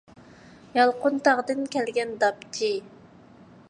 [0.77, 2.75] يالقۇنتاغدىن كەلگەن داپچى.